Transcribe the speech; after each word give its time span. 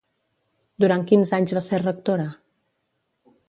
Durant 0.83 1.05
quins 1.11 1.35
anys 1.39 1.55
va 1.59 1.63
ser 1.67 1.83
rectora? 1.85 2.29